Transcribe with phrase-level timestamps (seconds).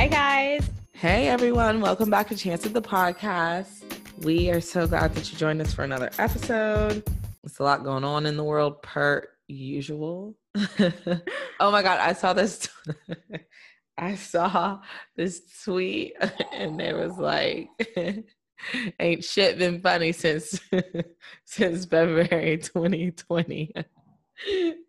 [0.00, 0.70] Hi, guys.
[0.94, 1.82] Hey, everyone.
[1.82, 3.82] Welcome back to Chance of the Podcast.
[4.24, 7.06] We are so glad that you joined us for another episode.
[7.44, 10.36] It's a lot going on in the world, per usual.
[10.56, 12.66] oh my God, I saw this.
[13.98, 14.80] I saw
[15.16, 16.14] this tweet
[16.54, 17.68] and it was like,
[18.98, 20.60] ain't shit been funny since
[21.44, 23.74] since February 2020.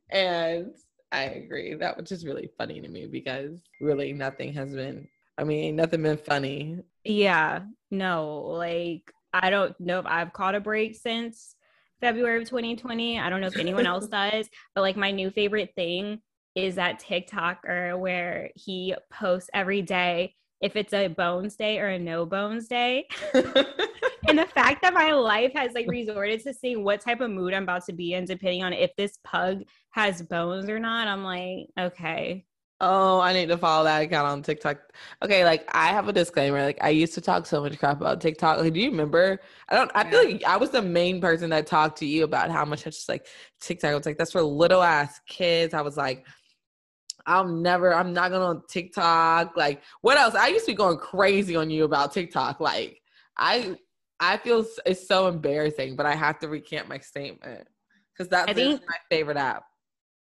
[0.10, 0.72] and
[1.12, 1.74] I agree.
[1.74, 6.04] That was just really funny to me because really nothing has been I mean, nothing
[6.04, 6.78] been funny.
[7.04, 11.56] Yeah, no, like I don't know if I've caught a break since
[12.00, 13.20] February of 2020.
[13.20, 16.22] I don't know if anyone else does, but like my new favorite thing
[16.54, 22.00] is that TikToker where he posts every day if it's a bones day or a
[22.00, 23.08] no bones day.
[24.28, 27.54] and the fact that my life has like resorted to seeing what type of mood
[27.54, 31.24] I'm about to be in, depending on if this pug has bones or not, I'm
[31.24, 32.46] like, okay.
[32.84, 34.80] Oh, I need to follow that account on TikTok.
[35.22, 36.64] Okay, like I have a disclaimer.
[36.64, 38.58] Like I used to talk so much crap about TikTok.
[38.60, 39.40] Like, do you remember?
[39.70, 39.92] I don't.
[39.94, 42.88] I feel like I was the main person that talked to you about how much
[42.88, 43.28] I just like
[43.60, 43.92] TikTok.
[43.92, 45.76] I was like, that's for little ass kids.
[45.76, 46.26] I was like,
[47.28, 47.94] I'm never.
[47.94, 49.56] I'm not gonna on TikTok.
[49.56, 50.34] Like, what else?
[50.34, 52.60] I used to be going crazy on you about TikTok.
[52.60, 53.00] Like,
[53.38, 53.76] I
[54.22, 57.68] I feel it's so embarrassing, but I have to recant my statement
[58.14, 59.64] because that's think my favorite app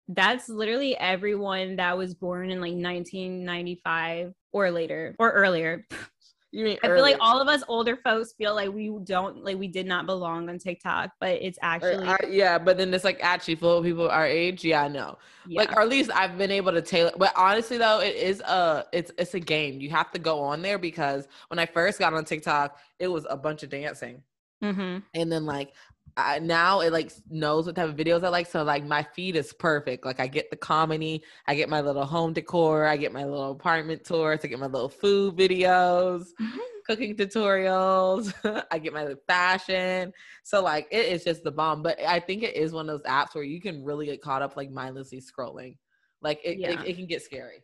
[0.09, 5.87] that's literally everyone that was born in like 1995 or later or earlier.
[6.51, 9.59] You mean I feel like all of us older folks feel like we don't like
[9.59, 12.59] we did not belong on TikTok, but it's actually yeah.
[12.59, 14.65] But then it's like actually full of people our age.
[14.65, 15.19] Yeah, I know.
[15.47, 15.61] Yeah.
[15.61, 17.13] Like or at least I've been able to tailor.
[17.19, 19.79] But honestly though, it is a it's it's a game.
[19.81, 23.27] You have to go on there because when I first got on TikTok, it was
[23.29, 24.23] a bunch of dancing.
[24.65, 24.99] Mm-hmm.
[25.15, 25.75] And then like
[26.19, 28.49] I, now it like knows what type of videos I like.
[28.49, 30.05] So like my feed is perfect.
[30.05, 33.53] Like I get the comedy, I get my little home decor, I get my little
[33.53, 36.59] apartment tours, I get my little food videos, mm-hmm.
[36.87, 38.35] cooking tutorials,
[38.73, 40.13] I get my fashion.
[40.43, 41.83] So like it is just the bomb.
[41.83, 44.43] But I think it is one of those apps where you can really get caught
[44.43, 45.77] up like mindlessly scrolling.
[46.21, 46.83] Like it, yeah.
[46.83, 47.63] it, it can get scary.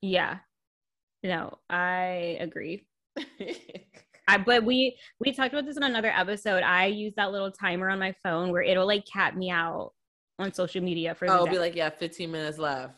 [0.00, 0.38] Yeah.
[1.22, 2.84] No, I agree.
[4.28, 6.62] I, but we we talked about this in another episode.
[6.62, 9.92] I use that little timer on my phone where it'll like cap me out
[10.38, 11.28] on social media for.
[11.28, 12.94] Oh, it'll be like yeah, fifteen minutes left.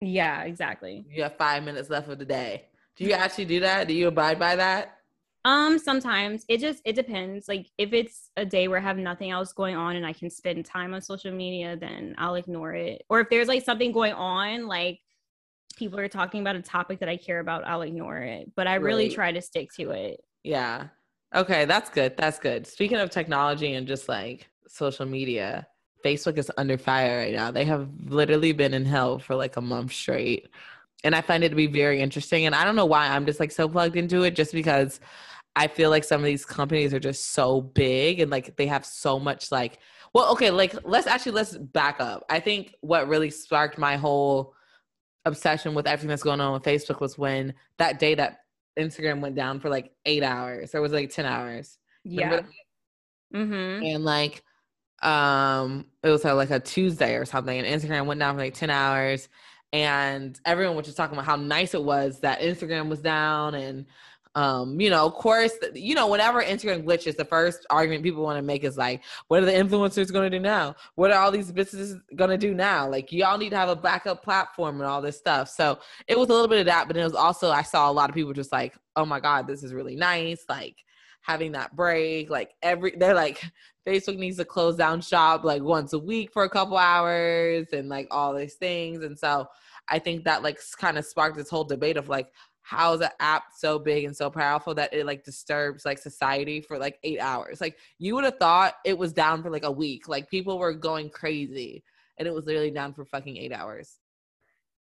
[0.00, 1.04] Yeah, exactly.
[1.08, 2.66] You have five minutes left of the day.
[2.96, 3.88] Do you actually do that?
[3.88, 4.98] Do you abide by that?
[5.44, 7.48] Um, sometimes it just it depends.
[7.48, 10.30] Like if it's a day where I have nothing else going on and I can
[10.30, 13.02] spend time on social media, then I'll ignore it.
[13.08, 15.00] Or if there's like something going on, like
[15.76, 18.52] people are talking about a topic that I care about, I'll ignore it.
[18.54, 19.14] But I really right.
[19.14, 20.20] try to stick to it.
[20.44, 20.88] Yeah.
[21.34, 22.16] Okay, that's good.
[22.16, 22.66] That's good.
[22.66, 25.66] Speaking of technology and just like social media,
[26.04, 27.50] Facebook is under fire right now.
[27.50, 30.48] They have literally been in hell for like a month straight.
[31.04, 32.46] And I find it to be very interesting.
[32.46, 35.00] And I don't know why I'm just like so plugged into it, just because
[35.56, 38.84] I feel like some of these companies are just so big and like they have
[38.86, 39.78] so much like,
[40.14, 42.24] well, okay, like let's actually let's back up.
[42.28, 44.54] I think what really sparked my whole
[45.24, 48.41] obsession with everything that's going on with Facebook was when that day that
[48.78, 50.74] Instagram went down for like eight hours.
[50.74, 51.78] Or was like ten hours.
[52.04, 52.42] Yeah.
[53.34, 53.84] Mm-hmm.
[53.84, 54.42] And like,
[55.02, 58.70] um, it was like a Tuesday or something, and Instagram went down for like ten
[58.70, 59.28] hours,
[59.72, 63.86] and everyone was just talking about how nice it was that Instagram was down, and
[64.34, 68.38] um, you know, of course, you know, whenever Instagram glitches, the first argument people want
[68.38, 70.74] to make is like, what are the influencers going to do now?
[70.94, 72.88] What are all these businesses going to do now?
[72.88, 75.50] Like, y'all need to have a backup platform and all this stuff.
[75.50, 75.78] So
[76.08, 78.08] it was a little bit of that, but it was also, I saw a lot
[78.08, 80.44] of people just like, oh my God, this is really nice.
[80.48, 80.76] Like,
[81.20, 83.42] having that break, like, every, they're like,
[83.86, 87.88] Facebook needs to close down shop like once a week for a couple hours and
[87.88, 89.02] like all these things.
[89.02, 89.48] And so
[89.88, 92.28] I think that like kind of sparked this whole debate of like,
[92.62, 96.60] how is an app so big and so powerful that it like disturbs like society
[96.60, 97.60] for like eight hours?
[97.60, 100.08] Like you would have thought it was down for like a week.
[100.08, 101.82] Like people were going crazy
[102.18, 103.98] and it was literally down for fucking eight hours.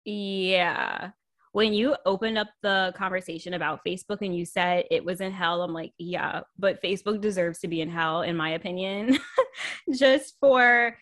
[0.05, 1.11] Yeah.
[1.53, 5.63] When you opened up the conversation about facebook and you said it was in hell
[5.63, 9.19] i'm like yeah but facebook deserves to be in hell in my opinion
[9.93, 10.97] just for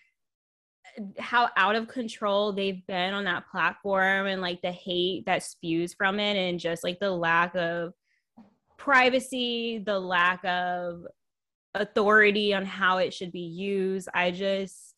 [1.18, 5.94] how out of control they've been on that platform and like the hate that spews
[5.94, 7.92] from it and just like the lack of
[8.76, 11.06] privacy, the lack of
[11.74, 14.08] authority on how it should be used.
[14.14, 14.94] I just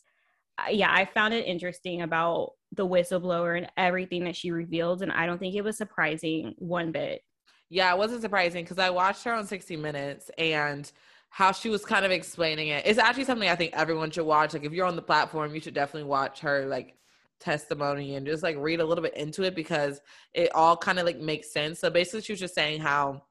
[0.70, 5.26] yeah, I found it interesting about the whistleblower and everything that she revealed and I
[5.26, 7.23] don't think it was surprising one bit.
[7.70, 10.91] Yeah, it wasn't surprising because I watched her on 60 Minutes and
[11.31, 12.85] how she was kind of explaining it.
[12.85, 14.53] It's actually something I think everyone should watch.
[14.53, 16.97] Like if you're on the platform, you should definitely watch her like
[17.38, 20.00] testimony and just like read a little bit into it because
[20.35, 21.79] it all kind of like makes sense.
[21.79, 23.23] So basically she was just saying how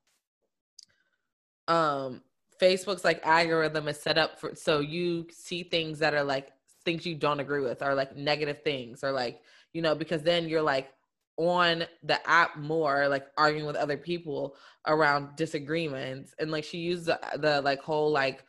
[1.67, 2.21] um
[2.59, 6.49] Facebook's like algorithm is set up for so you see things that are like
[6.85, 9.41] things you don't agree with or like negative things or like
[9.73, 10.89] you know because then you're like
[11.39, 14.55] on the app more like arguing with other people
[14.87, 18.43] around disagreements and like she used the, uh, the like whole like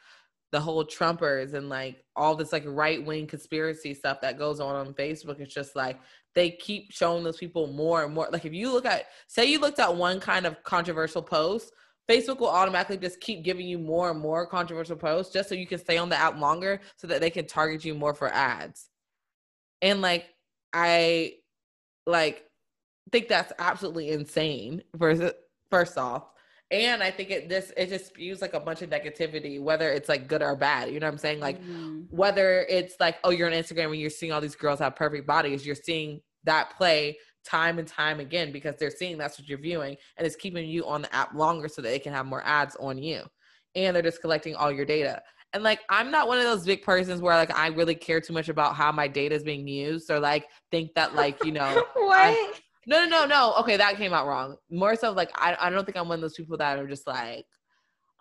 [0.51, 4.75] the whole trumpers and like all this like right wing conspiracy stuff that goes on
[4.75, 6.01] on facebook it's just like
[6.35, 9.61] they keep showing those people more and more like if you look at say you
[9.61, 11.73] looked at one kind of controversial post
[12.11, 15.67] Facebook will automatically just keep giving you more and more controversial posts just so you
[15.67, 18.89] can stay on the app longer so that they can target you more for ads.
[19.81, 20.27] And like
[20.73, 21.35] I
[22.07, 22.50] like
[23.13, 25.23] think that's absolutely insane first
[25.71, 26.25] first off.
[26.73, 30.09] And I think it this it just spews like a bunch of negativity, whether it's
[30.09, 30.91] like good or bad.
[30.91, 31.41] You know what I'm saying?
[31.41, 32.03] Like mm-hmm.
[32.11, 35.27] whether it's like, oh, you're on Instagram and you're seeing all these girls have perfect
[35.27, 39.59] bodies, you're seeing that play time and time again because they're seeing that's what you're
[39.59, 42.43] viewing and it's keeping you on the app longer so that they can have more
[42.45, 43.23] ads on you
[43.75, 45.23] and they're just collecting all your data
[45.55, 48.33] and like i'm not one of those big persons where like i really care too
[48.33, 51.83] much about how my data is being used or like think that like you know
[51.95, 52.53] what I,
[52.87, 55.85] no no no no okay that came out wrong more so like i, I don't
[55.85, 57.45] think i'm one of those people that are just like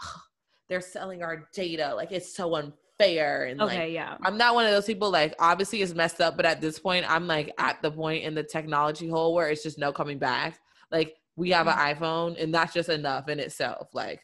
[0.04, 0.22] oh,
[0.68, 4.18] they're selling our data like it's so unfair and okay, like yeah.
[4.22, 7.10] I'm not one of those people like obviously it's messed up, but at this point
[7.10, 10.60] I'm like at the point in the technology hole where it's just no coming back.
[10.92, 11.80] Like we have mm-hmm.
[11.80, 13.88] an iPhone and that's just enough in itself.
[13.94, 14.22] Like,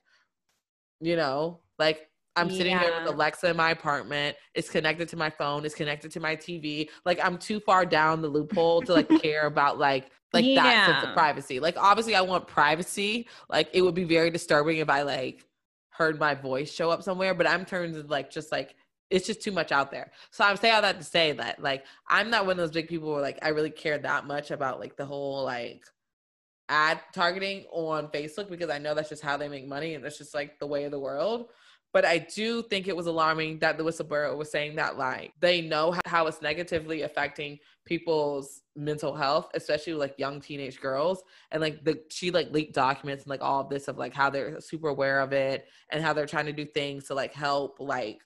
[1.00, 2.82] you know, like I'm sitting yeah.
[2.82, 4.36] here with Alexa in my apartment.
[4.54, 5.64] It's connected to my phone.
[5.64, 6.90] It's connected to my TV.
[7.06, 10.64] Like I'm too far down the loophole to like care about like like yeah.
[10.64, 11.60] that sense of privacy.
[11.60, 13.28] Like obviously I want privacy.
[13.50, 15.46] Like it would be very disturbing if I like
[15.90, 18.76] heard my voice show up somewhere, but I'm turned to like just like
[19.10, 20.12] it's just too much out there.
[20.32, 22.88] So I'm saying all that to say that like I'm not one of those big
[22.88, 25.84] people where like I really care that much about like the whole like
[26.70, 30.18] ad targeting on Facebook because I know that's just how they make money and that's
[30.18, 31.50] just like the way of the world.
[31.95, 35.62] But I do think it was alarming that the whistleblower was saying that like they
[35.62, 41.24] know how it's negatively affecting people's mental health, especially like young teenage girls.
[41.51, 44.30] And like the she like leaked documents and like all of this of like how
[44.30, 47.77] they're super aware of it and how they're trying to do things to like help
[47.80, 48.19] like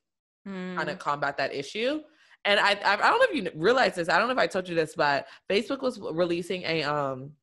[0.48, 0.76] mm.
[0.76, 2.02] kind of combat that issue.
[2.46, 4.10] And I, I I don't know if you realize this.
[4.10, 7.34] I don't know if I told you this, but Facebook was releasing a um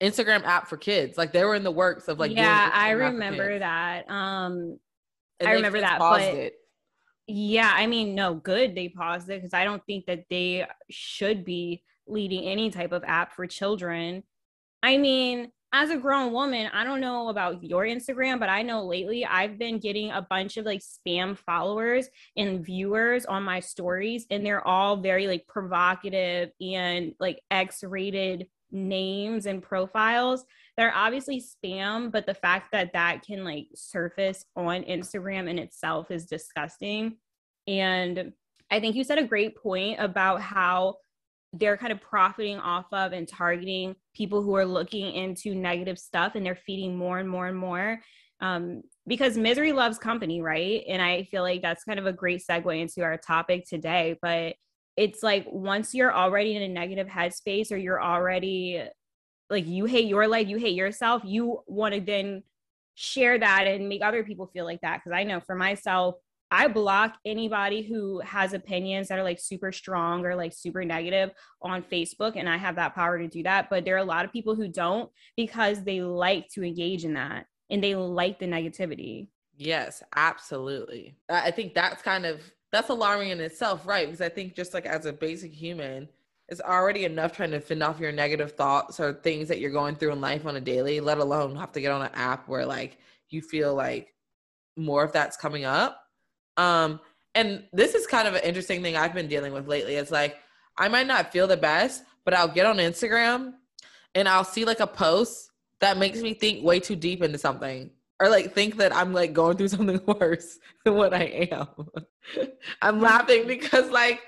[0.00, 1.18] Instagram app for kids.
[1.18, 4.08] Like they were in the works of like yeah, I remember that.
[4.08, 4.78] Um
[5.40, 6.54] and I remember that, but it.
[7.26, 11.44] yeah, I mean, no, good they paused it because I don't think that they should
[11.44, 14.22] be leading any type of app for children.
[14.82, 18.86] I mean, as a grown woman, I don't know about your Instagram, but I know
[18.86, 24.26] lately I've been getting a bunch of like spam followers and viewers on my stories,
[24.30, 30.44] and they're all very like provocative and like X rated names and profiles
[30.78, 36.10] they're obviously spam but the fact that that can like surface on instagram in itself
[36.10, 37.18] is disgusting.
[37.66, 38.32] And
[38.70, 40.94] i think you said a great point about how
[41.52, 46.34] they're kind of profiting off of and targeting people who are looking into negative stuff
[46.34, 48.00] and they're feeding more and more and more
[48.40, 50.84] um, because misery loves company right?
[50.88, 54.54] And i feel like that's kind of a great segue into our topic today but
[54.96, 58.82] it's like once you're already in a negative headspace or you're already
[59.50, 62.42] like you hate your life, you hate yourself, you want to then
[62.94, 65.02] share that and make other people feel like that.
[65.02, 66.16] Cause I know for myself,
[66.50, 71.30] I block anybody who has opinions that are like super strong or like super negative
[71.60, 72.36] on Facebook.
[72.36, 73.68] And I have that power to do that.
[73.68, 77.14] But there are a lot of people who don't because they like to engage in
[77.14, 79.28] that and they like the negativity.
[79.56, 81.16] Yes, absolutely.
[81.28, 82.40] I think that's kind of
[82.72, 84.06] that's alarming in itself, right?
[84.06, 86.08] Because I think just like as a basic human,
[86.48, 89.96] it's already enough trying to fend off your negative thoughts or things that you're going
[89.96, 92.64] through in life on a daily, let alone have to get on an app where
[92.64, 94.14] like you feel like
[94.76, 96.00] more of that's coming up.
[96.56, 97.00] Um,
[97.34, 99.96] and this is kind of an interesting thing I've been dealing with lately.
[99.96, 100.38] It's like
[100.78, 103.54] I might not feel the best, but I'll get on Instagram
[104.14, 105.50] and I'll see like a post
[105.80, 107.90] that makes me think way too deep into something
[108.20, 111.68] or like think that I'm like going through something worse than what I am.
[112.82, 114.20] I'm laughing because like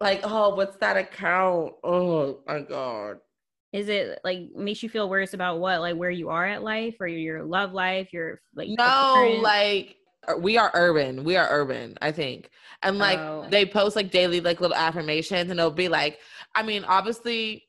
[0.00, 1.74] like oh what's that account?
[1.82, 3.18] Oh my god.
[3.72, 6.96] Is it like makes you feel worse about what like where you are at life
[7.00, 11.22] or your love life, your like No, like uh, we are urban.
[11.22, 12.50] We are urban, I think.
[12.82, 13.46] And like oh.
[13.50, 16.18] they post like daily like little affirmations and it'll be like
[16.54, 17.64] I mean obviously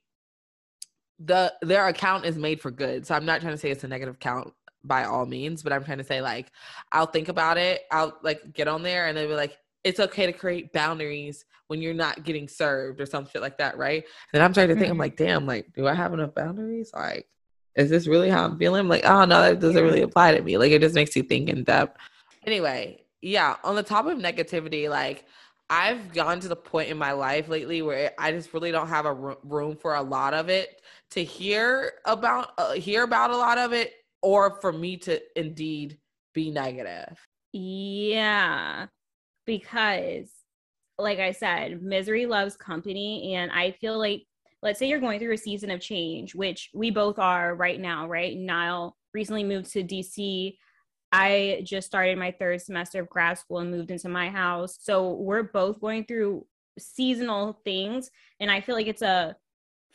[1.20, 3.06] the their account is made for good.
[3.06, 5.84] So I'm not trying to say it's a negative account by all means, but I'm
[5.84, 6.52] trying to say like
[6.92, 7.82] I'll think about it.
[7.92, 11.82] I'll like get on there and they'll be like, it's okay to create boundaries when
[11.82, 14.04] you're not getting served or some shit like that, right?
[14.34, 14.94] And I'm trying to think, mm-hmm.
[14.94, 16.92] I'm like, damn, like, do I have enough boundaries?
[16.94, 17.28] Like,
[17.76, 18.82] is this really how I'm feeling?
[18.82, 20.58] I'm like, oh no, that doesn't really apply to me.
[20.58, 21.98] Like, it just makes you think in depth.
[22.46, 25.26] Anyway, yeah, on the top of negativity, like,
[25.70, 29.06] I've gone to the point in my life lately where I just really don't have
[29.06, 30.82] a room for a lot of it
[31.12, 36.00] to hear about, uh, hear about a lot of it, or for me to indeed
[36.34, 37.18] be negative.
[37.54, 38.88] Yeah
[39.50, 40.30] because
[41.00, 43.34] like I said, misery loves company.
[43.36, 44.24] And I feel like,
[44.62, 48.08] let's say you're going through a season of change, which we both are right now,
[48.08, 48.38] right?
[48.38, 50.58] Niall recently moved to DC.
[51.12, 54.78] I just started my third semester of grad school and moved into my house.
[54.82, 56.46] So we're both going through
[56.78, 58.12] seasonal things.
[58.40, 59.36] And I feel like it's a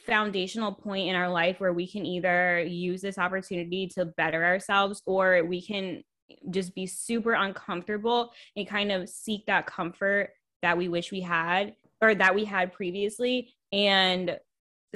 [0.06, 5.02] foundational point in our life where we can either use this opportunity to better ourselves
[5.06, 6.02] or we can
[6.50, 10.30] just be super uncomfortable and kind of seek that comfort
[10.62, 13.54] that we wish we had or that we had previously.
[13.72, 14.38] And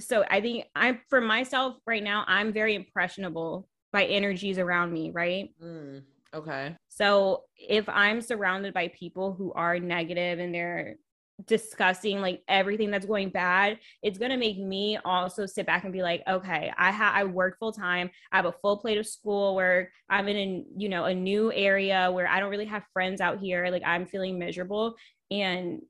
[0.01, 5.11] so i think i'm for myself right now i'm very impressionable by energies around me
[5.11, 5.51] right?
[5.63, 6.03] Mm,
[6.35, 6.77] okay.
[6.89, 10.97] So if i'm surrounded by people who are negative and they're
[11.47, 15.93] discussing like everything that's going bad it's going to make me also sit back and
[15.93, 19.07] be like okay i have i work full time i have a full plate of
[19.07, 22.83] school where i'm in a you know a new area where i don't really have
[22.93, 24.97] friends out here like i'm feeling miserable
[25.31, 25.81] and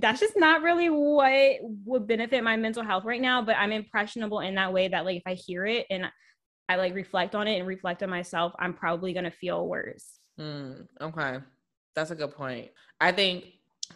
[0.00, 4.40] that's just not really what would benefit my mental health right now but i'm impressionable
[4.40, 6.06] in that way that like if i hear it and
[6.70, 10.18] i like reflect on it and reflect on myself i'm probably going to feel worse.
[10.38, 11.38] Mm, okay.
[11.94, 12.70] That's a good point.
[13.00, 13.46] I think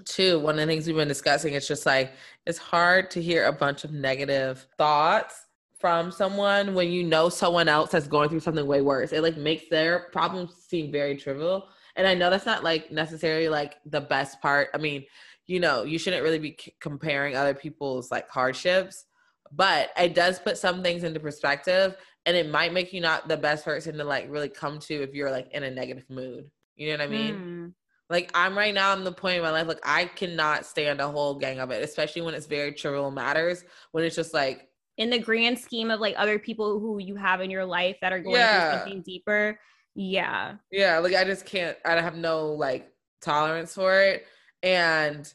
[0.05, 2.13] too, one of the things we've been discussing, it's just like
[2.47, 5.47] it's hard to hear a bunch of negative thoughts
[5.79, 9.13] from someone when you know someone else that's going through something way worse.
[9.13, 11.69] It like makes their problems seem very trivial.
[11.97, 14.69] And I know that's not like necessarily like the best part.
[14.75, 15.05] I mean,
[15.47, 19.07] you know, you shouldn't really be c- comparing other people's like hardships,
[19.53, 23.37] but it does put some things into perspective and it might make you not the
[23.37, 26.51] best person to like really come to if you're like in a negative mood.
[26.77, 27.35] You know what I mean?
[27.35, 27.73] Mm.
[28.11, 31.09] Like I'm right now in the point in my life, like I cannot stand a
[31.09, 33.65] whole gang of it, especially when it's very trivial matters.
[33.93, 37.41] When it's just like in the grand scheme of like other people who you have
[37.41, 38.71] in your life that are going yeah.
[38.71, 39.61] through something deeper.
[39.95, 40.57] Yeah.
[40.73, 40.99] Yeah.
[40.99, 44.27] Like I just can't I have no like tolerance for it.
[44.63, 45.33] And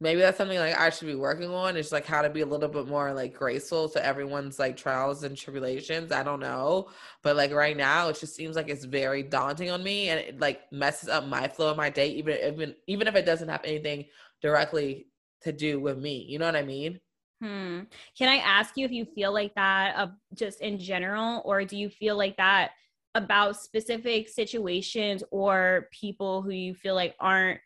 [0.00, 1.76] maybe that's something like I should be working on.
[1.76, 5.22] It's like how to be a little bit more like graceful to everyone's like trials
[5.22, 6.10] and tribulations.
[6.12, 6.88] I don't know,
[7.22, 10.40] but like right now, it just seems like it's very daunting on me, and it
[10.40, 13.64] like messes up my flow of my day, even even even if it doesn't have
[13.64, 14.06] anything
[14.42, 15.06] directly
[15.42, 16.24] to do with me.
[16.28, 17.00] You know what I mean?
[17.42, 17.80] Hmm.
[18.18, 21.76] Can I ask you if you feel like that uh, just in general, or do
[21.76, 22.72] you feel like that
[23.14, 27.60] about specific situations or people who you feel like aren't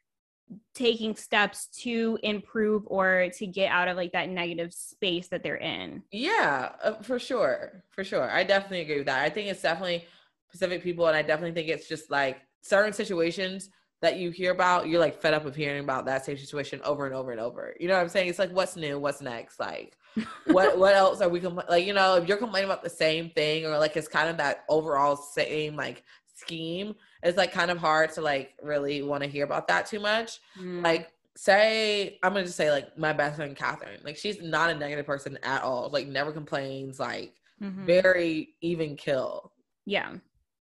[0.75, 5.57] taking steps to improve or to get out of like that negative space that they're
[5.57, 6.03] in.
[6.11, 7.85] Yeah, uh, for sure.
[7.91, 8.31] For sure.
[8.31, 9.23] I definitely agree with that.
[9.23, 10.05] I think it's definitely
[10.49, 13.71] specific people and I definitely think it's just like certain situations
[14.03, 17.07] that you hear about, you're like fed up of hearing about that same situation over
[17.07, 17.75] and over and over.
[17.81, 18.29] You know what I'm saying?
[18.29, 19.59] It's like what's new, what's next?
[19.59, 19.97] Like
[20.47, 23.31] what what else are we compl- like you know, if you're complaining about the same
[23.31, 27.79] thing or like it's kind of that overall same like scheme, it's like kind of
[27.79, 30.41] hard to like really want to hear about that too much.
[30.61, 30.85] Mm.
[30.85, 34.75] Like say I'm gonna just say like my best friend Catherine, like she's not a
[34.75, 35.89] negative person at all.
[35.91, 37.87] Like never complains, like mm-hmm.
[37.87, 39.53] very even kill.
[39.87, 40.13] Yeah.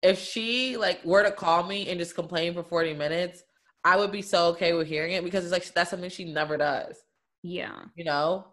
[0.02, 3.42] If she like were to call me and just complain for 40 minutes,
[3.84, 6.56] I would be so okay with hearing it because it's like that's something she never
[6.56, 6.96] does.
[7.42, 7.80] Yeah.
[7.96, 8.46] You know?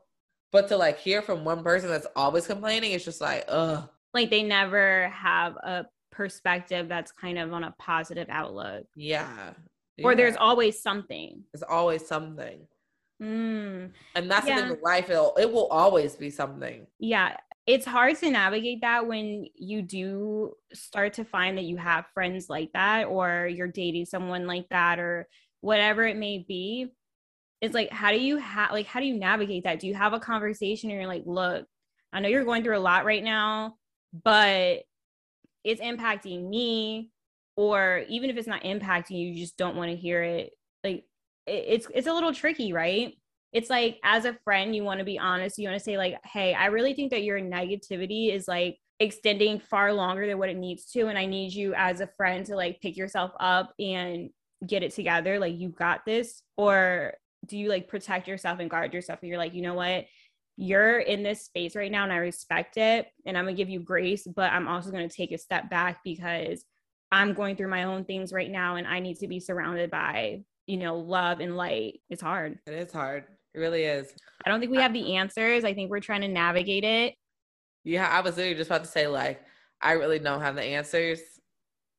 [0.51, 3.87] But to like hear from one person that's always complaining, it's just like, ugh.
[4.13, 8.85] Like they never have a perspective that's kind of on a positive outlook.
[8.95, 9.53] Yeah.
[9.97, 10.05] yeah.
[10.05, 11.43] Or there's always something.
[11.53, 12.67] There's always something.
[13.21, 13.91] Mm.
[14.15, 14.55] And that's yeah.
[14.55, 16.87] the thing with life, it'll, it will always be something.
[16.99, 17.37] Yeah.
[17.67, 22.49] It's hard to navigate that when you do start to find that you have friends
[22.49, 25.27] like that, or you're dating someone like that, or
[25.61, 26.91] whatever it may be.
[27.61, 29.79] It's like, how do you have, like, how do you navigate that?
[29.79, 31.67] Do you have a conversation and you're like, look,
[32.11, 33.75] I know you're going through a lot right now,
[34.23, 34.79] but
[35.63, 37.11] it's impacting me
[37.55, 40.51] or even if it's not impacting you, you just don't want to hear it
[40.83, 41.05] like
[41.47, 43.13] it's it's a little tricky right?
[43.53, 46.15] It's like as a friend you want to be honest you want to say like
[46.23, 50.55] hey i really think that your negativity is like extending far longer than what it
[50.55, 54.29] needs to and i need you as a friend to like pick yourself up and
[54.65, 57.13] get it together like you got this or
[57.47, 60.05] do you like protect yourself and guard yourself and you're like you know what
[60.61, 63.69] you're in this space right now and I respect it and I'm going to give
[63.69, 66.65] you grace, but I'm also going to take a step back because
[67.11, 70.43] I'm going through my own things right now and I need to be surrounded by
[70.67, 71.99] you know, love and light.
[72.09, 72.59] It's hard.
[72.65, 73.25] It is hard.
[73.53, 74.13] It really is.
[74.45, 75.63] I don't think we have the answers.
[75.63, 77.15] I think we're trying to navigate it.
[77.83, 79.41] Yeah, I was literally just about to say, like,
[79.81, 81.19] I really don't have the answers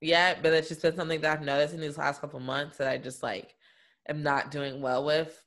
[0.01, 2.89] yet, but it's just been something that I've noticed in these last couple months that
[2.89, 3.55] I just like
[4.09, 5.39] am not doing well with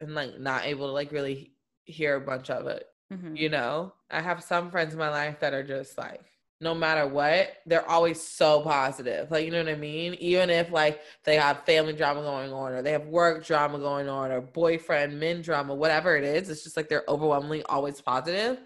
[0.00, 1.51] and like not able to like really
[1.84, 2.86] hear a bunch of it.
[3.12, 3.36] Mm-hmm.
[3.36, 6.20] You know, I have some friends in my life that are just like,
[6.62, 9.30] no matter what, they're always so positive.
[9.30, 10.14] Like, you know what I mean?
[10.14, 14.08] Even if like they have family drama going on or they have work drama going
[14.08, 18.60] on or boyfriend, men drama, whatever it is, it's just like they're overwhelmingly always positive.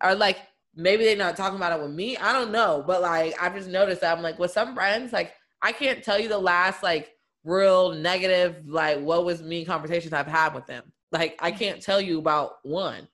[0.00, 0.38] Or like
[0.76, 2.16] maybe they're not talking about it with me.
[2.16, 2.84] I don't know.
[2.86, 6.20] But like I've just noticed that I'm like with some friends, like I can't tell
[6.20, 7.10] you the last like
[7.42, 10.92] real negative, like what was me conversations I've had with them.
[11.12, 13.08] Like I can't tell you about one.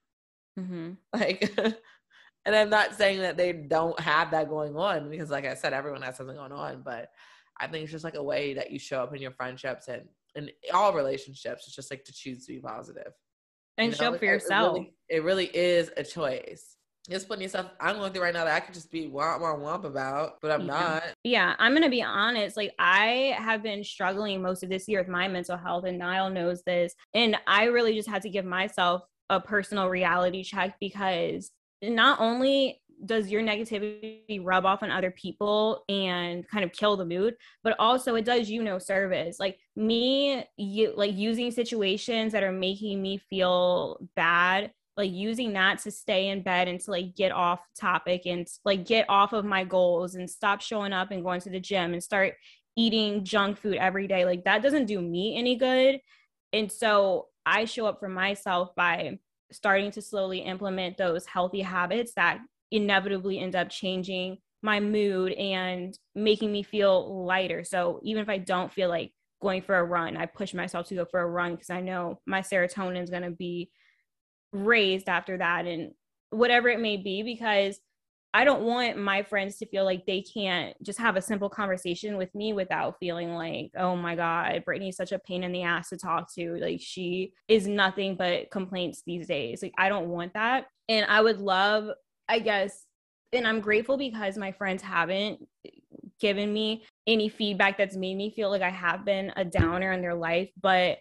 [0.59, 0.93] Mm-hmm.
[1.13, 1.53] Like
[2.45, 5.73] and I'm not saying that they don't have that going on because like I said,
[5.73, 7.11] everyone has something going on, but
[7.59, 10.09] I think it's just like a way that you show up in your friendships and
[10.35, 11.65] in all relationships.
[11.67, 12.63] It's just like to choose to be.
[13.79, 13.97] And you know?
[13.97, 14.77] show up for yourself.
[14.77, 16.76] It really, it really is a choice
[17.09, 19.61] just putting yourself i'm going through right now that i could just be womp womp
[19.61, 20.67] womp about but i'm yeah.
[20.67, 21.03] not.
[21.25, 25.09] Yeah i'm gonna be honest like i have been struggling most of this year with
[25.09, 29.03] my mental health and niall knows this and i really just had to give myself
[29.31, 31.51] a personal reality check because
[31.83, 37.05] not only does your negativity rub off on other people and kind of kill the
[37.05, 39.39] mood but also it does you no service.
[39.39, 45.79] Like me you, like using situations that are making me feel bad like using that
[45.81, 49.45] to stay in bed and to like get off topic and like get off of
[49.45, 52.35] my goals and stop showing up and going to the gym and start
[52.77, 54.25] eating junk food every day.
[54.25, 56.01] Like that doesn't do me any good.
[56.53, 59.19] And so i show up for myself by
[59.53, 62.41] starting to slowly implement those healthy habits that
[62.73, 67.63] inevitably end up changing my mood and making me feel lighter.
[67.63, 70.95] So even if i don't feel like going for a run i push myself to
[70.95, 73.71] go for a run because i know my serotonin is going to be
[74.57, 75.93] raised after that and
[76.31, 77.79] whatever it may be because
[78.37, 82.19] I don't want my friends to feel like they can't just have a simple conversation
[82.19, 85.89] with me without feeling like, oh my God, Brittany's such a pain in the ass
[85.89, 86.59] to talk to.
[86.61, 89.63] Like, she is nothing but complaints these days.
[89.63, 90.67] Like, I don't want that.
[90.87, 91.89] And I would love,
[92.29, 92.85] I guess,
[93.33, 95.41] and I'm grateful because my friends haven't
[96.21, 100.03] given me any feedback that's made me feel like I have been a downer in
[100.03, 100.99] their life, but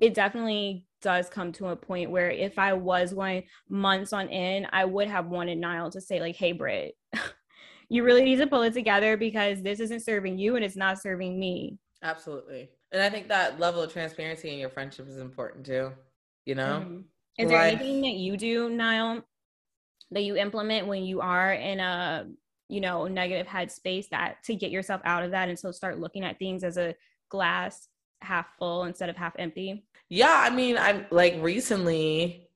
[0.00, 4.68] it definitely does come to a point where if I was going months on end,
[4.72, 6.96] I would have wanted Niall to say, like, hey, Britt,
[7.88, 11.00] you really need to pull it together because this isn't serving you and it's not
[11.00, 11.78] serving me.
[12.02, 12.70] Absolutely.
[12.92, 15.92] And I think that level of transparency in your friendship is important too.
[16.46, 16.82] You know?
[16.84, 17.00] Mm-hmm.
[17.38, 19.22] Is there anything that you do, Niall,
[20.10, 22.26] that you implement when you are in a
[22.68, 26.24] you know negative headspace that to get yourself out of that and so start looking
[26.24, 26.94] at things as a
[27.30, 27.88] glass
[28.20, 32.48] half full instead of half empty yeah i mean i'm like recently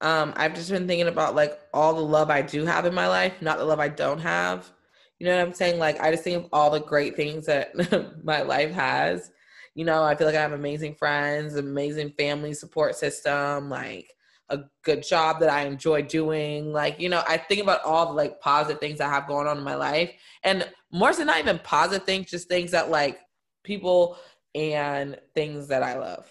[0.00, 3.08] um i've just been thinking about like all the love i do have in my
[3.08, 4.70] life not the love i don't have
[5.18, 7.74] you know what i'm saying like i just think of all the great things that
[8.24, 9.30] my life has
[9.74, 14.10] you know i feel like i have amazing friends amazing family support system like
[14.50, 16.72] a good job that I enjoy doing.
[16.72, 19.58] Like, you know, I think about all the like positive things I have going on
[19.58, 20.12] in my life.
[20.42, 23.20] And more than not even positive things, just things that like
[23.62, 24.18] people
[24.54, 26.30] and things that I love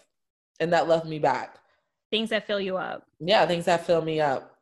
[0.60, 1.58] and that left me back.
[2.12, 3.06] Things that fill you up.
[3.19, 4.58] Yeah, things that fill me up.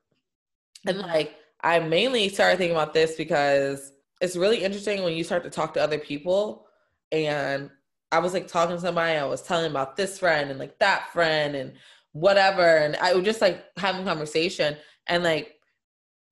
[0.86, 1.08] And mm-hmm.
[1.08, 5.50] like, I mainly started thinking about this because it's really interesting when you start to
[5.50, 6.68] talk to other people.
[7.12, 7.70] And
[8.12, 11.12] I was like talking to somebody, I was telling about this friend and like that
[11.12, 11.74] friend and
[12.12, 12.78] whatever.
[12.78, 14.78] And I was just like having conversation.
[15.08, 15.56] And like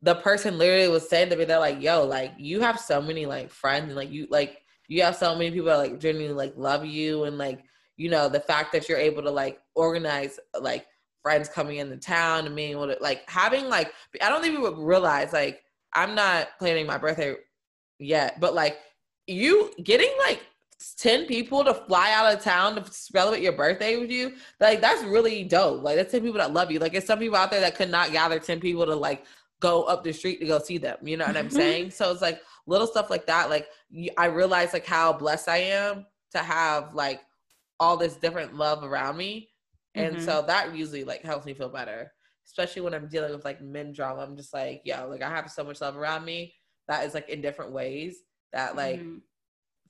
[0.02, 3.26] the person literally was saying to me, they're like, yo, like you have so many
[3.26, 6.54] like friends and like you like you have so many people that like genuinely like
[6.56, 7.64] love you and like
[7.98, 10.86] you know the fact that you're able to like organize like
[11.26, 14.76] friends coming into town and being able to like having like I don't think people
[14.76, 17.36] realize like I'm not planning my birthday
[17.98, 18.78] yet, but like
[19.26, 20.40] you getting like
[20.98, 25.04] 10 people to fly out of town to celebrate your birthday with you like that's
[25.04, 25.82] really dope.
[25.82, 26.78] Like that's 10 people that love you.
[26.78, 29.26] Like it's some people out there that could not gather 10 people to like
[29.62, 30.98] go up the street to go see them.
[31.02, 31.56] You know what i'm mm-hmm.
[31.56, 31.92] saying?
[31.92, 33.50] So it's like little stuff like that.
[33.50, 33.68] Like
[34.16, 37.22] i realize like how blessed i am to have like
[37.80, 39.50] all this different love around me
[39.96, 40.26] and mm-hmm.
[40.26, 42.12] so that usually like helps me feel better
[42.46, 45.50] especially when i'm dealing with like men drama i'm just like yeah like i have
[45.50, 46.54] so much love around me
[46.88, 48.18] that is like in different ways
[48.54, 49.18] that like mm-hmm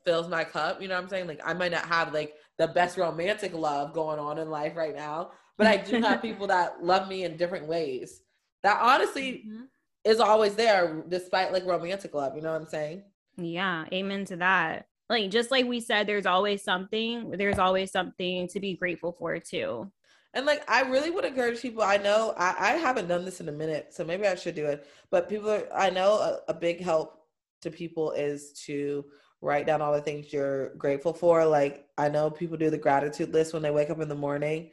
[0.06, 0.82] fills my cup.
[0.82, 1.28] You know what I'm saying?
[1.28, 4.96] Like I might not have like the best romantic love going on in life right
[4.96, 8.22] now, but I do have people that love me in different ways.
[8.64, 9.64] That honestly mm-hmm.
[10.06, 12.36] is always there despite like romantic love.
[12.36, 13.04] You know what I'm saying?
[13.38, 14.88] Yeah, amen to that.
[15.10, 19.40] Like just like we said there's always something there's always something to be grateful for
[19.40, 19.92] too.
[20.34, 23.48] And like i really would encourage people i know i, I haven't done this in
[23.48, 26.54] a minute so maybe i should do it but people are, i know a, a
[26.54, 27.22] big help
[27.62, 29.06] to people is to
[29.40, 33.32] write down all the things you're grateful for like i know people do the gratitude
[33.32, 34.72] list when they wake up in the morning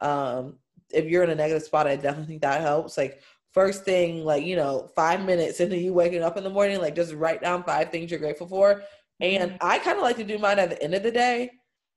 [0.00, 0.56] um
[0.92, 3.20] if you're in a negative spot i definitely think that helps like
[3.52, 6.94] first thing like you know five minutes into you waking up in the morning like
[6.94, 8.82] just write down five things you're grateful for
[9.20, 9.66] and mm-hmm.
[9.66, 11.50] I kind of like to do mine at the end of the day.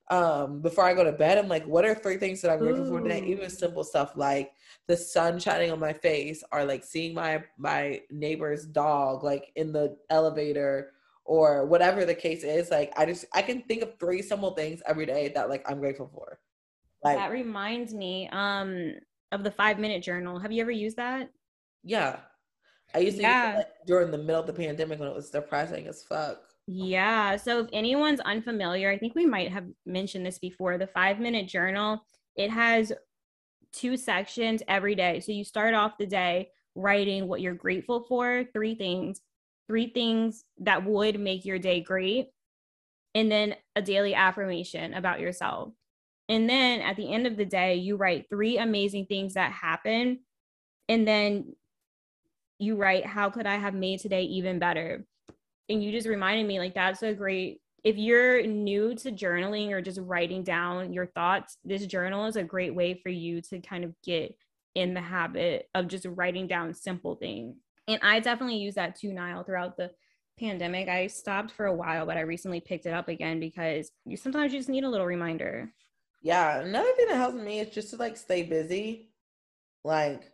[0.10, 2.86] Um, before I go to bed, I'm like, what are three things that I'm grateful
[2.86, 3.24] for today?
[3.26, 4.52] Even simple stuff like
[4.88, 9.72] the sun shining on my face or like seeing my my neighbor's dog like in
[9.72, 10.92] the elevator
[11.26, 12.70] or whatever the case is.
[12.70, 15.80] Like I just I can think of three simple things every day that like I'm
[15.80, 16.40] grateful for.
[17.04, 18.94] Like that reminds me um
[19.32, 20.38] of the five minute journal.
[20.38, 21.30] Have you ever used that?
[21.84, 22.18] Yeah.
[22.94, 23.48] I used to yeah.
[23.48, 26.53] use it like, during the middle of the pandemic when it was depressing as fuck.
[26.68, 27.36] Yeah.
[27.36, 30.78] So if anyone's unfamiliar, I think we might have mentioned this before.
[30.78, 32.94] The five minute journal, it has
[33.74, 35.20] two sections every day.
[35.20, 39.22] So you start off the day writing what you're grateful for, three things,
[39.68, 42.30] three things that would make your day great,
[43.16, 45.74] and then a daily affirmation about yourself.
[46.30, 50.22] And then at the end of the day, you write three amazing things that happen.
[50.90, 51.56] And then
[52.60, 55.06] you write, How could I have made today even better?
[55.70, 57.62] And you just reminded me like that's a great.
[57.84, 62.44] If you're new to journaling or just writing down your thoughts this journal is a
[62.44, 64.36] great way for you to kind of get
[64.74, 67.58] in the habit of just writing down simple things.
[67.88, 69.92] And i definitely use that too Niall throughout the
[70.40, 70.88] pandemic.
[70.88, 74.54] I stopped for a while but i recently picked it up again because you sometimes
[74.54, 75.72] you just need a little reminder.
[76.22, 79.10] Yeah another thing that helps me is just to like stay busy.
[79.84, 80.32] Like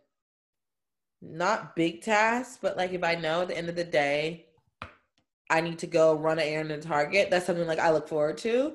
[1.20, 4.46] not big tasks but like if i know at the end of the day
[5.50, 7.28] I need to go run an errand in Target.
[7.30, 8.74] That's something like I look forward to.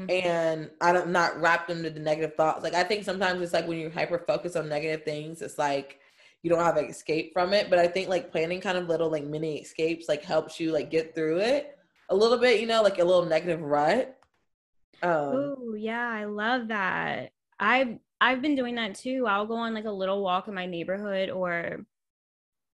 [0.00, 0.10] Mm-hmm.
[0.10, 2.62] And I'm not wrapped into the negative thoughts.
[2.62, 6.00] Like I think sometimes it's like when you're hyper focused on negative things, it's like
[6.42, 7.70] you don't have an escape from it.
[7.70, 10.90] But I think like planning kind of little like mini escapes like helps you like
[10.90, 11.78] get through it
[12.10, 14.18] a little bit, you know, like a little negative rut.
[15.02, 17.32] Um Oh yeah, I love that.
[17.58, 19.26] I've I've been doing that too.
[19.26, 21.86] I'll go on like a little walk in my neighborhood or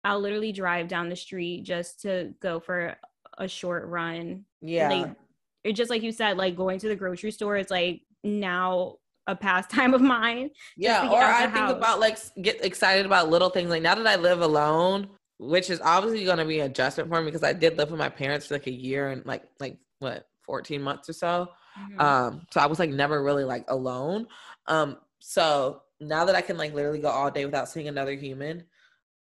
[0.03, 2.95] I'll literally drive down the street just to go for
[3.41, 4.45] a short run.
[4.61, 4.89] Yeah.
[4.89, 5.15] Like,
[5.63, 9.35] it's just like you said, like going to the grocery store is like now a
[9.35, 10.51] pastime of mine.
[10.77, 11.09] Yeah.
[11.09, 11.71] Or I think house.
[11.71, 13.69] about like get excited about little things.
[13.69, 17.19] Like now that I live alone, which is obviously going to be an adjustment for
[17.19, 19.77] me because I did live with my parents for like a year and like, like
[19.99, 21.49] what, 14 months or so.
[21.79, 22.01] Mm-hmm.
[22.01, 24.27] Um, so I was like never really like alone.
[24.67, 28.65] Um, so now that I can like literally go all day without seeing another human,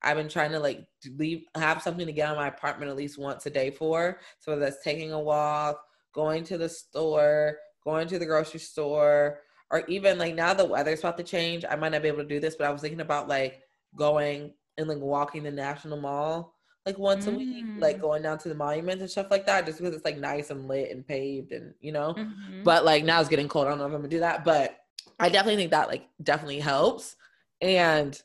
[0.03, 0.87] I've been trying to like
[1.17, 4.19] leave have something to get out of my apartment at least once a day for.
[4.41, 9.85] So that's taking a walk, going to the store, going to the grocery store, or
[9.89, 11.65] even like now the weather's about to change.
[11.69, 13.63] I might not be able to do this, but I was thinking about like
[13.97, 17.35] going and like walking the National Mall like once mm.
[17.35, 18.01] a week, like mm.
[18.01, 20.67] going down to the monuments and stuff like that, just because it's like nice and
[20.67, 22.15] lit and paved and you know.
[22.15, 22.65] Mm-hmm.
[22.65, 23.67] But like now it's getting cold.
[23.67, 24.79] I don't know if I'm gonna do that, but
[25.21, 27.17] I definitely think that like definitely helps.
[27.61, 28.21] And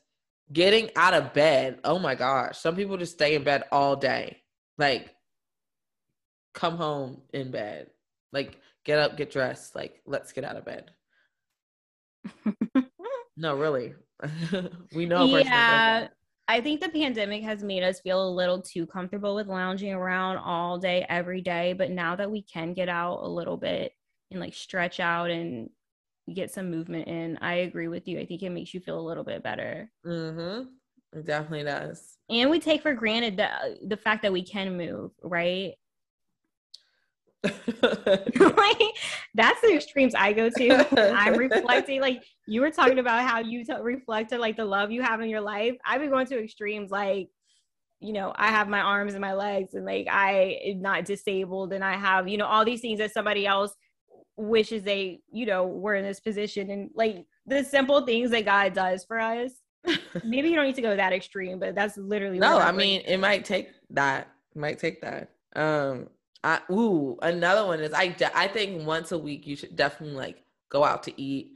[0.52, 1.80] getting out of bed.
[1.84, 2.58] Oh my gosh.
[2.58, 4.42] Some people just stay in bed all day.
[4.76, 5.14] Like
[6.54, 7.88] come home in bed.
[8.32, 9.74] Like get up, get dressed.
[9.74, 10.90] Like let's get out of bed.
[13.36, 13.94] no, really.
[14.94, 15.24] we know.
[15.24, 16.08] Yeah.
[16.50, 20.38] I think the pandemic has made us feel a little too comfortable with lounging around
[20.38, 21.74] all day, every day.
[21.74, 23.92] But now that we can get out a little bit
[24.30, 25.68] and like stretch out and
[26.34, 27.38] get some movement in.
[27.40, 28.18] I agree with you.
[28.18, 29.90] I think it makes you feel a little bit better.
[30.06, 30.68] Mm-hmm.
[31.18, 32.18] It definitely does.
[32.28, 35.72] And we take for granted the the fact that we can move, right?
[37.44, 38.82] like
[39.34, 41.12] that's the extremes I go to.
[41.14, 45.02] I'm reflecting, like you were talking about how you t- reflected like the love you
[45.02, 45.76] have in your life.
[45.84, 47.30] I've been going to extremes, like
[48.00, 51.72] you know, I have my arms and my legs, and like I am not disabled,
[51.72, 53.74] and I have you know all these things that somebody else
[54.38, 58.72] wishes they, you know, were in this position and like the simple things that God
[58.72, 59.52] does for us.
[60.24, 62.58] Maybe you don't need to go that extreme, but that's literally no.
[62.58, 64.28] I mean, it might take that.
[64.54, 65.30] It might take that.
[65.56, 66.08] Um,
[66.44, 68.08] I ooh, another one is I.
[68.08, 71.52] De- I think once a week you should definitely like go out to eat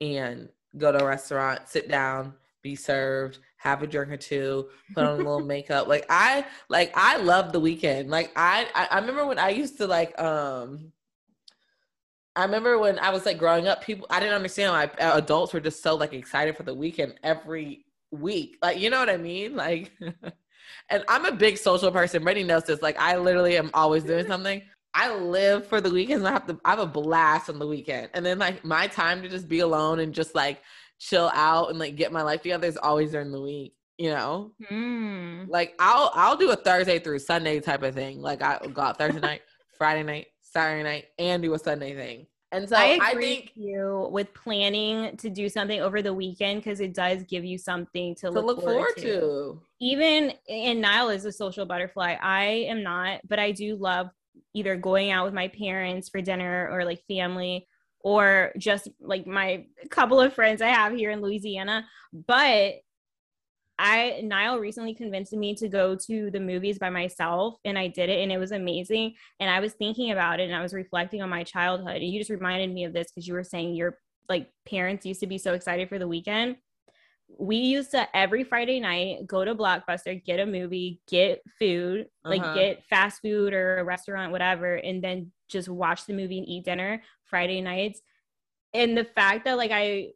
[0.00, 5.04] and go to a restaurant, sit down, be served, have a drink or two, put
[5.04, 5.88] on a little makeup.
[5.88, 8.10] Like I like I love the weekend.
[8.10, 10.92] Like I, I I remember when I used to like um
[12.34, 15.52] I remember when I was like growing up, people I didn't understand why uh, adults
[15.52, 18.58] were just so like excited for the weekend every week.
[18.62, 19.54] Like, you know what I mean?
[19.54, 19.92] Like,
[20.90, 22.22] and I'm a big social person.
[22.22, 22.80] Brittany knows this.
[22.80, 24.62] Like, I literally am always doing something.
[24.94, 26.24] I live for the weekends.
[26.24, 28.10] I have to I have a blast on the weekend.
[28.14, 30.60] And then like my time to just be alone and just like
[30.98, 34.52] chill out and like get my life together is always during the week, you know?
[34.70, 35.48] Mm.
[35.48, 38.20] Like I'll I'll do a Thursday through Sunday type of thing.
[38.20, 39.42] Like I go out Thursday night,
[39.78, 42.26] Friday night, Saturday night, and do a Sunday thing.
[42.52, 46.62] And so I I, think with you with planning to do something over the weekend
[46.62, 49.60] because it does give you something to, to look forward to.
[49.80, 52.16] Even and Niall is a social butterfly.
[52.20, 54.10] I am not, but I do love
[54.54, 57.66] either going out with my parents for dinner or like family
[58.00, 61.86] or just like my couple of friends I have here in Louisiana.
[62.12, 62.74] But
[63.78, 68.08] I Niall recently convinced me to go to the movies by myself and I did
[68.10, 69.14] it and it was amazing.
[69.40, 71.96] And I was thinking about it and I was reflecting on my childhood.
[71.96, 75.20] And you just reminded me of this because you were saying your like parents used
[75.20, 76.56] to be so excited for the weekend.
[77.38, 82.42] We used to every Friday night go to Blockbuster, get a movie, get food, like
[82.42, 82.54] Uh-huh.
[82.54, 86.64] get fast food or a restaurant, whatever, and then just watch the movie and eat
[86.64, 88.00] dinner Friday nights.
[88.74, 90.08] And the fact that like I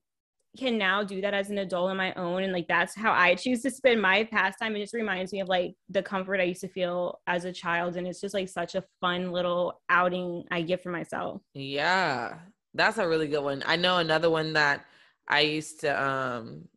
[0.56, 3.34] can now do that as an adult on my own and like that's how I
[3.34, 4.76] choose to spend my pastime.
[4.76, 7.96] It just reminds me of like the comfort I used to feel as a child.
[7.96, 11.42] And it's just like such a fun little outing I get for myself.
[11.54, 12.38] Yeah.
[12.74, 13.62] That's a really good one.
[13.66, 14.84] I know another one that
[15.28, 16.68] I used to um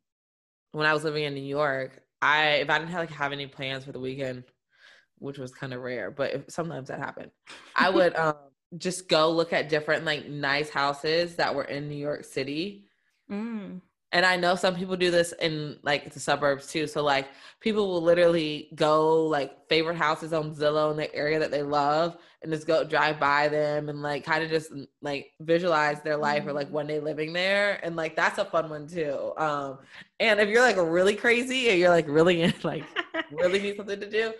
[0.72, 3.48] when I was living in New York, I if I didn't have like have any
[3.48, 4.44] plans for the weekend,
[5.18, 7.32] which was kind of rare, but if, sometimes that happened.
[7.76, 8.36] I would um
[8.78, 12.89] just go look at different like nice houses that were in New York City.
[13.32, 13.82] Mm.
[14.12, 16.88] And I know some people do this in like the suburbs too.
[16.88, 17.28] So like
[17.60, 22.18] people will literally go like favorite houses on Zillow in the area that they love
[22.42, 24.72] and just go drive by them and like kind of just
[25.04, 27.80] like visualize their life or like one day living there.
[27.84, 29.34] And like that's a fun one too.
[29.38, 29.78] Um
[30.20, 32.86] and if you're like really crazy and you're like really in like
[33.32, 34.34] really need something to do,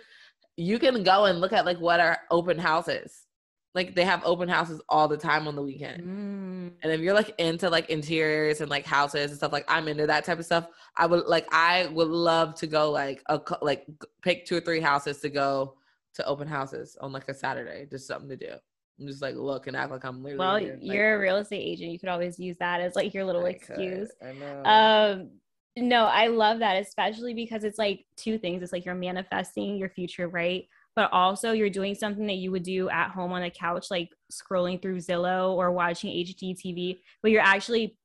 [0.56, 3.26] you can go and look at like what are open houses.
[3.74, 6.02] Like they have open houses all the time on the weekend.
[6.02, 6.72] Mm.
[6.82, 10.06] And if you're like into like interiors and like houses and stuff, like I'm into
[10.08, 10.66] that type of stuff.
[10.96, 13.86] I would like I would love to go like a like
[14.22, 15.76] pick two or three houses to go
[16.14, 18.54] to open houses on like a Saturday, just something to do.
[18.98, 20.38] I'm just like look and act like I'm literally.
[20.38, 21.92] Well, here, you're a real estate agent.
[21.92, 24.10] You could always use that as like your little I could, excuse.
[24.22, 24.62] I know.
[24.64, 25.30] Um,
[25.76, 28.62] no, I love that, especially because it's like two things.
[28.62, 30.68] It's like you're manifesting your future, right?
[31.00, 34.10] But also you're doing something that you would do at home on the couch, like
[34.30, 37.96] scrolling through Zillow or watching HGTV, but you're actually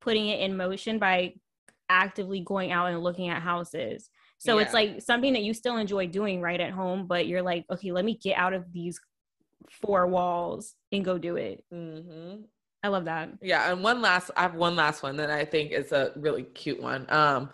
[0.00, 1.34] putting it in motion by
[1.90, 4.08] actively going out and looking at houses.
[4.38, 7.66] So it's like something that you still enjoy doing right at home, but you're like,
[7.70, 8.98] okay, let me get out of these
[9.70, 11.62] four walls and go do it.
[11.70, 12.36] hmm
[12.82, 13.28] I love that.
[13.42, 16.44] Yeah, and one last I have one last one that I think is a really
[16.44, 17.04] cute one.
[17.10, 17.50] Um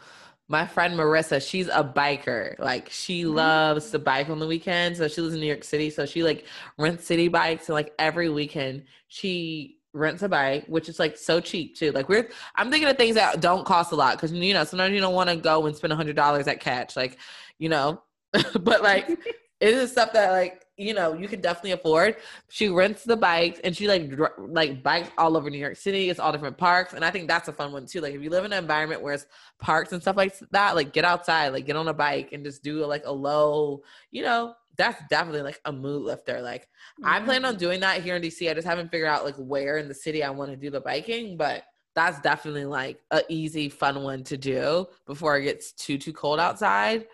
[0.49, 2.59] my friend Marissa, she's a biker.
[2.59, 3.35] Like she Mhm.
[3.35, 4.99] loves to bike on the weekends.
[4.99, 5.91] So she lives in New York City.
[5.91, 6.45] So she like
[6.79, 11.41] rents Citi Bikes and like every weekend she rents a bike, which is like so
[11.41, 11.93] cheap too.
[11.93, 14.93] Like we're I'm thinking of things that don't cost a lot because you know sometimes
[14.93, 17.19] you don't want to go and spend a hundred dollars at catch, like
[17.59, 18.03] you know.
[18.61, 19.09] but like
[19.61, 22.17] it is stuff that like you know you can definitely afford.
[22.49, 26.11] She rents the bikes and she like dr- like bikes all over New York City.
[26.11, 28.01] It's all different parks, and I think that's a fun one too.
[28.01, 29.27] Like if you live in an environment where it's
[29.61, 32.63] parks and stuff like that, like get outside, like get on a bike and just
[32.63, 34.55] do like a low, you know.
[34.77, 36.43] That's definitely like a mood lifter.
[36.43, 36.67] Like
[37.05, 37.61] I plan on mm-hmm.
[37.61, 38.51] doing that here in DC.
[38.51, 40.81] I just haven't figured out like where in the city I want to do the
[40.81, 41.63] biking, but
[41.95, 46.41] that's definitely like a easy, fun one to do before it gets too too cold
[46.41, 47.07] outside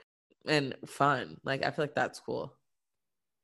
[0.46, 1.36] and fun.
[1.44, 2.54] Like I feel like that's cool.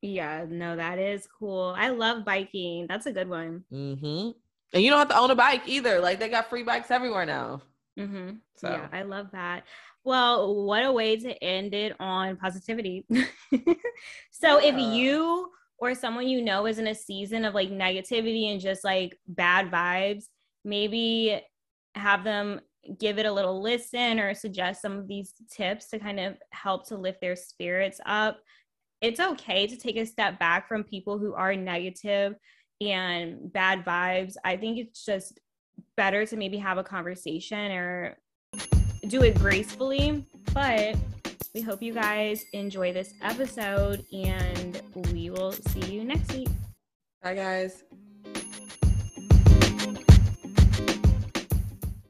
[0.01, 1.73] Yeah, no, that is cool.
[1.77, 2.87] I love biking.
[2.87, 3.63] That's a good one.
[3.69, 4.29] hmm
[4.73, 5.99] And you don't have to own a bike either.
[5.99, 7.61] Like they got free bikes everywhere now.
[7.97, 9.63] hmm So Yeah, I love that.
[10.03, 13.05] Well, what a way to end it on positivity.
[14.31, 18.61] so, if you or someone you know is in a season of like negativity and
[18.61, 20.25] just like bad vibes,
[20.63, 21.41] maybe
[21.95, 22.61] have them
[22.99, 26.87] give it a little listen or suggest some of these tips to kind of help
[26.87, 28.39] to lift their spirits up.
[29.01, 32.35] It's okay to take a step back from people who are negative
[32.81, 34.35] and bad vibes.
[34.43, 35.39] I think it's just
[35.95, 38.17] better to maybe have a conversation or
[39.07, 40.25] do it gracefully.
[40.53, 40.95] But
[41.53, 44.81] we hope you guys enjoy this episode and
[45.11, 46.49] we will see you next week.
[47.21, 47.83] Bye guys.